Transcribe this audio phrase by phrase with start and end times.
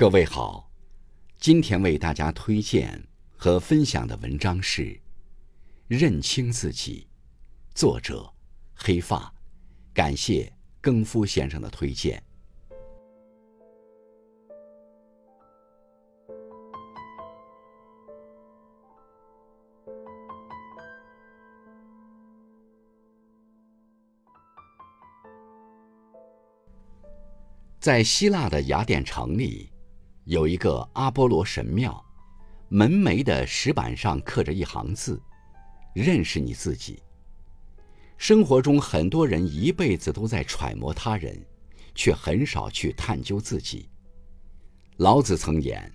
[0.00, 0.72] 各位好，
[1.38, 3.06] 今天为大家推荐
[3.36, 4.82] 和分享的文章是
[5.88, 7.06] 《认清自己》，
[7.78, 8.32] 作者
[8.74, 9.30] 黑发，
[9.92, 10.50] 感谢
[10.80, 12.22] 更夫先生的推荐。
[27.78, 29.69] 在希腊的雅典城里。
[30.30, 32.00] 有一个阿波罗神庙，
[32.68, 35.20] 门楣的石板上刻着一行字
[35.92, 37.02] ：“认识你自己。”
[38.16, 41.36] 生活中，很多人一辈子都在揣摩他人，
[41.96, 43.88] 却很少去探究自己。
[44.98, 45.92] 老子曾言：“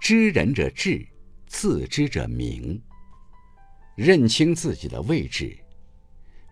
[0.00, 1.06] 知人者智，
[1.46, 2.82] 自知者明。”
[3.94, 5.56] 认清自己的位置。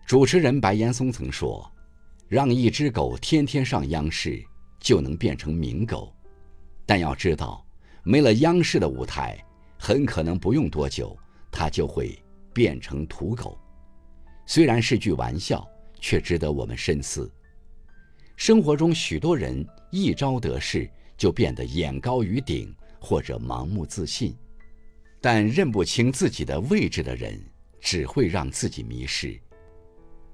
[0.05, 1.69] 主持人白岩松曾说
[2.29, 4.41] ：“让一只狗天天上央视，
[4.79, 6.09] 就能变成名狗。”
[6.87, 7.63] 但要知道，
[8.03, 9.37] 没了央视的舞台，
[9.77, 11.15] 很可能不用多久，
[11.51, 12.17] 它就会
[12.53, 13.59] 变成土狗。
[14.45, 15.67] 虽然是句玩笑，
[15.99, 17.29] 却值得我们深思。
[18.37, 24.33] 生活中，许多人一朝得势，就变得眼高于顶，或者盲目自信。
[25.19, 27.37] 但认不清自己的位置的人，
[27.81, 29.37] 只会让自己迷失。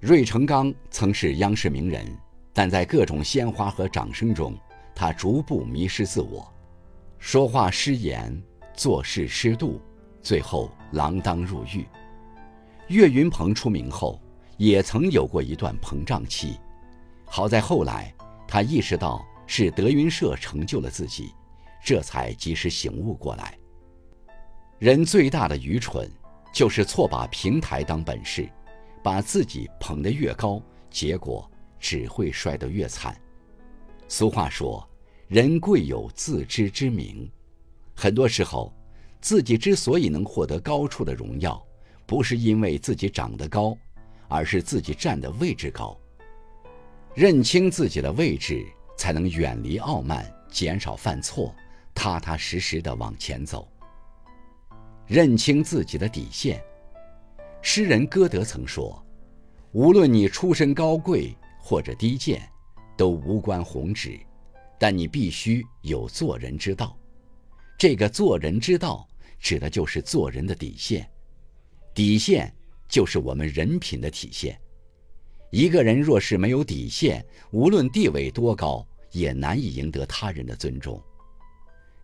[0.02, 2.06] 芮成钢曾是央视名人，
[2.54, 4.56] 但在各种鲜花和掌声中。
[4.96, 6.52] 他逐步迷失自我，
[7.18, 8.42] 说话失言，
[8.74, 9.82] 做事失度，
[10.22, 11.86] 最后锒铛入狱。
[12.88, 14.22] 岳云鹏出名后，
[14.58, 16.60] 也曾有过一段膨胀期，
[17.26, 18.14] 好在后来
[18.48, 21.34] 他意识到是德云社成就了自己，
[21.84, 23.58] 这才及时醒悟过来。
[24.80, 26.10] 人最大的愚蠢，
[26.54, 28.48] 就是错把平台当本事，
[29.02, 31.50] 把自己捧得越高，结果
[31.80, 33.18] 只会摔得越惨。
[34.14, 34.88] 俗话说
[35.28, 37.28] ：“人贵有自知之明。”
[37.98, 38.72] 很多时候，
[39.20, 41.60] 自己之所以能获得高处的荣耀，
[42.06, 43.76] 不是因为自己长得高，
[44.28, 46.00] 而是自己站的位置高。
[47.16, 48.64] 认清自己的位置，
[48.96, 51.52] 才能远离傲慢，减少犯错，
[51.96, 53.68] 踏踏实实的往前走。
[55.08, 56.64] 认清自己的底线。
[57.64, 59.04] 诗人歌德曾说
[59.74, 62.48] ：“无论你出身高贵或者低贱。”
[62.96, 64.20] 都无关宏旨，
[64.80, 66.98] 但你必须有做人之道。
[67.78, 69.08] 这个做人之道，
[69.40, 71.10] 指的就是做人的底线。
[71.94, 72.54] 底线
[72.88, 74.60] 就是我们人品的体现。
[75.52, 81.02] 一个人若是没有底线，无论地位多高，也难以赢得他人的尊重。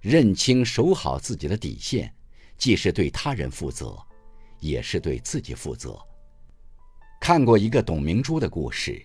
[0.02, 2.14] 认清、守好自己的底线，
[2.58, 3.98] 既是对他人负责，
[4.60, 5.98] 也是对自己负责。
[7.20, 9.04] 看过一个董明珠的故事。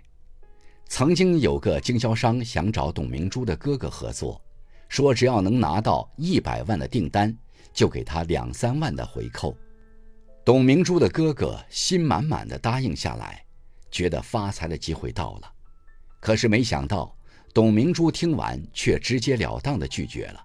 [0.87, 4.41] 曾经有个经销商想找董明珠的哥哥合作，
[4.89, 7.37] 说只要能拿到一百万的订单，
[7.73, 9.57] 就给他两三万的回扣。
[10.45, 13.45] 董明珠的哥哥心满满的答应下来，
[13.91, 15.53] 觉得发财的机会到了。
[16.21, 17.17] 可是没想到，
[17.53, 20.45] 董明珠听完却直截了当的拒绝了。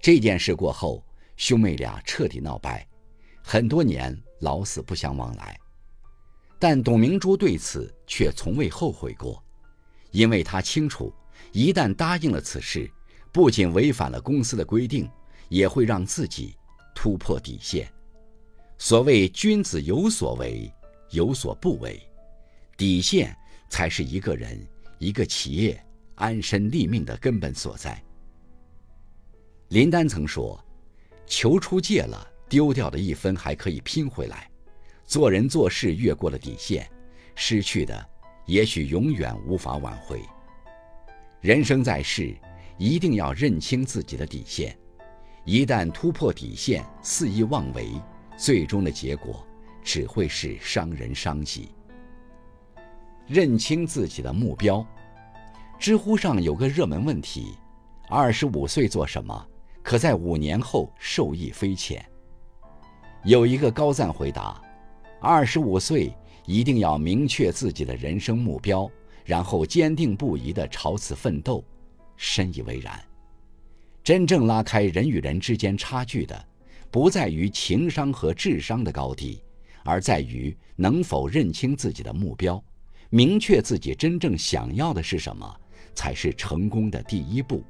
[0.00, 1.04] 这件事过后，
[1.36, 2.84] 兄妹俩彻底闹掰，
[3.42, 5.56] 很多年老死不相往来。
[6.58, 9.42] 但董明珠对此却从未后悔过。
[10.10, 11.12] 因为他清楚，
[11.52, 12.90] 一旦答应了此事，
[13.32, 15.08] 不仅违反了公司的规定，
[15.48, 16.56] 也会让自己
[16.94, 17.90] 突破底线。
[18.78, 20.72] 所谓君子有所为，
[21.10, 22.00] 有所不为，
[22.76, 23.36] 底线
[23.68, 24.66] 才是一个人、
[24.98, 25.80] 一个企业
[26.14, 28.02] 安身立命的根本所在。
[29.68, 30.58] 林丹曾说
[31.26, 34.38] ：“球出界了，丢掉的一分还可以拼回来；
[35.06, 36.90] 做人做事越过了底线，
[37.36, 38.04] 失去的。”
[38.50, 40.20] 也许永远无法挽回。
[41.40, 42.36] 人生在世，
[42.76, 44.76] 一定要认清自己的底线。
[45.44, 47.92] 一旦突破底线，肆意妄为，
[48.36, 49.46] 最终的结果
[49.84, 51.68] 只会是伤人伤己。
[53.28, 54.84] 认清自己的目标。
[55.78, 57.54] 知乎上有个热门问题：
[58.08, 59.46] 二十五岁做什么，
[59.80, 62.04] 可在五年后受益匪浅？
[63.22, 64.60] 有一个高赞回答：
[65.20, 66.12] 二十五岁。
[66.50, 68.90] 一定要明确自己的人生目标，
[69.24, 71.64] 然后坚定不移地朝此奋斗。
[72.16, 73.00] 深以为然。
[74.02, 76.44] 真正拉开人与人之间差距的，
[76.90, 79.40] 不在于情商和智商的高低，
[79.84, 82.60] 而在于能否认清自己的目标，
[83.10, 85.56] 明确自己真正想要的是什么，
[85.94, 87.62] 才是成功的第一步。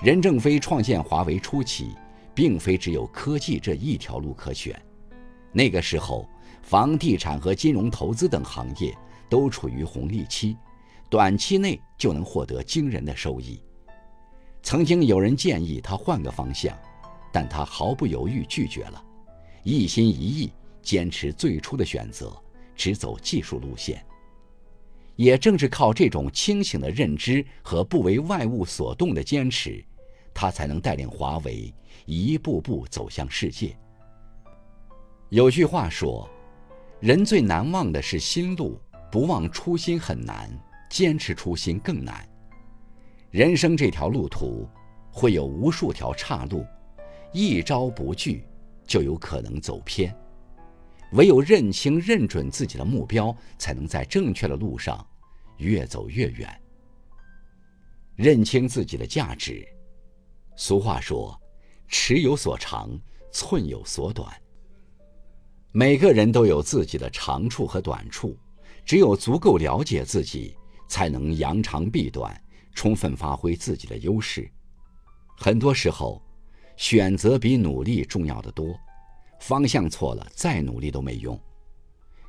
[0.00, 1.96] 任正非创建华为初期，
[2.32, 4.80] 并非只有科技这一条路可选，
[5.56, 6.28] 那个时候。
[6.62, 8.92] 房地产和金融投资等行业
[9.28, 10.56] 都处于红利期，
[11.08, 13.62] 短期内就能获得惊人的收益。
[14.64, 16.76] 曾经有人建议他换个方向，
[17.32, 19.00] 但他毫不犹豫拒绝了，
[19.62, 20.50] 一心一意
[20.82, 22.36] 坚持最初的选择，
[22.74, 24.04] 只走技术路线。
[25.14, 29.84] 也正是靠这种清醒的认知和不为外物所动的坚持，
[30.34, 31.72] 他才能带领华为
[32.06, 33.78] 一步步走向世界。
[35.30, 36.28] 有句话说
[37.00, 38.80] ：“人最难忘的是心路，
[39.10, 40.48] 不忘初心很难，
[40.88, 42.26] 坚持初心更难。”
[43.32, 44.68] 人生这条路途，
[45.10, 46.64] 会有无数条岔路，
[47.32, 48.44] 一朝不惧，
[48.86, 50.16] 就有可能走偏。
[51.12, 55.04] 唯有认清、认准自己的目标，才能在正确的路上
[55.56, 56.48] 越走越远。
[58.14, 59.66] 认清自己的价值。
[60.54, 61.36] 俗话说
[61.88, 62.96] ：“尺有所长，
[63.32, 64.32] 寸有所短。”
[65.78, 68.34] 每个人都有自己的长处和短处，
[68.82, 70.56] 只有足够了解自己，
[70.88, 72.34] 才能扬长避短，
[72.72, 74.50] 充分发挥自己的优势。
[75.36, 76.22] 很多时候，
[76.78, 78.74] 选择比努力重要的多。
[79.38, 81.38] 方向错了，再努力都没用。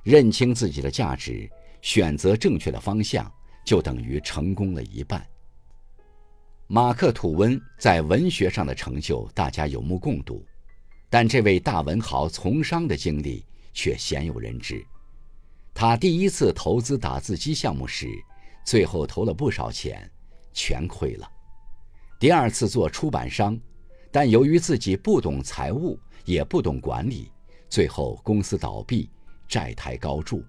[0.04, 1.50] 认清自己的价值，
[1.82, 3.32] 选择正确的方向，
[3.66, 5.26] 就等于成功了一半。
[6.68, 10.46] 马克·吐温在文学上的成就，大家有目共睹，
[11.10, 14.86] 但这位大文豪从商的经历却鲜有人知。
[15.74, 18.08] 他第一次投资打字机项目时，
[18.66, 20.10] 最后投了不少钱，
[20.54, 21.30] 全亏了。
[22.20, 23.60] 第二次做出版商，
[24.12, 26.00] 但由于自己不懂财务。
[26.26, 27.32] 也不懂管理，
[27.70, 29.10] 最后公司倒闭，
[29.48, 30.44] 债台高筑。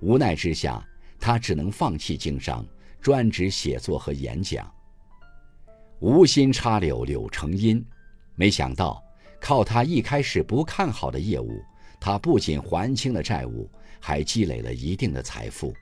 [0.00, 0.84] 无奈之下，
[1.20, 2.66] 他只能放弃经商，
[3.00, 4.68] 专职写作和演讲。
[6.00, 7.86] 无心插柳柳成荫，
[8.34, 9.00] 没想到
[9.40, 11.62] 靠他一开始不看好的业务，
[12.00, 15.74] 他不仅还清了债务，还积累了一定的财富。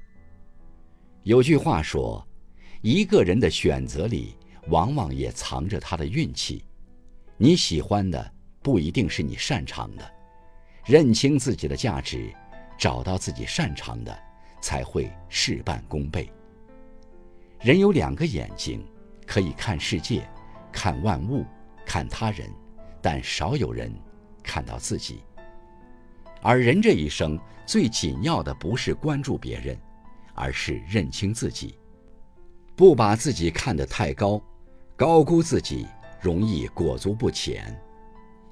[1.22, 2.26] 有句话说，
[2.82, 4.36] 一个人的选择里，
[4.68, 6.64] 往往也藏着他的运气。
[7.36, 8.32] 你喜欢的。
[8.64, 10.10] 不一定是你擅长的，
[10.86, 12.32] 认清自己的价值，
[12.78, 14.18] 找到自己擅长的，
[14.62, 16.32] 才会事半功倍。
[17.60, 18.82] 人有两个眼睛，
[19.26, 20.26] 可以看世界，
[20.72, 21.44] 看万物，
[21.84, 22.50] 看他人，
[23.04, 23.92] 但少有人
[24.42, 25.20] 看到自己。
[26.40, 29.78] 而人这一生最紧要的不是关注别人，
[30.32, 31.78] 而是认清自己，
[32.74, 34.42] 不把自己看得太高，
[34.96, 35.86] 高估自己
[36.18, 37.78] 容易裹足不前。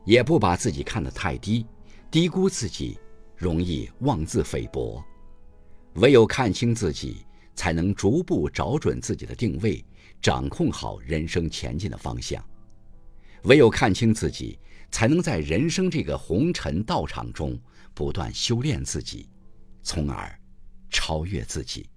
[0.04, 1.64] 也不把自己看得太低，
[2.10, 2.98] 低估自己，
[3.34, 5.02] 容易妄自菲薄。
[5.94, 9.82] 唯有看清自己，才能逐步找准自己的定位，
[10.20, 12.44] 掌控好人生前进的方向。
[13.44, 14.58] 唯有看清自己，
[14.90, 17.58] 才能在人生这个红尘道场中
[17.94, 19.28] 不断修炼自己，
[19.82, 20.38] 从而
[20.90, 21.88] 超越自己。